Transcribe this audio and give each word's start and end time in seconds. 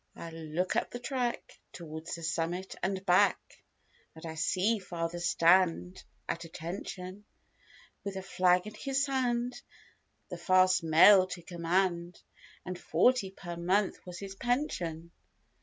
I 0.15 0.31
look 0.31 0.75
up 0.75 0.89
the 0.89 0.97
track 0.97 1.59
towards 1.73 2.15
the 2.15 2.23
Summit 2.23 2.75
and 2.81 3.05
back. 3.05 3.39
And 4.15 4.25
I 4.25 4.33
see 4.33 4.79
father 4.79 5.19
stand 5.19 6.03
at 6.27 6.43
attention; 6.43 7.23
With 8.03 8.15
a 8.15 8.23
flag 8.23 8.65
in 8.65 8.73
his 8.73 9.05
hand 9.05 9.61
the 10.29 10.39
fast 10.39 10.83
mail 10.83 11.27
to 11.27 11.43
command. 11.43 12.19
And 12.65 12.79
forty 12.79 13.29
per 13.29 13.55
month 13.55 14.03
was 14.07 14.17
his 14.17 14.33
pension. 14.33 15.11